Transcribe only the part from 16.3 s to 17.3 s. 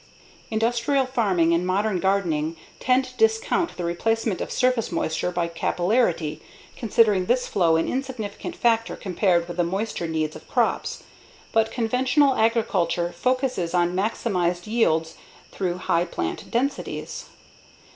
densities.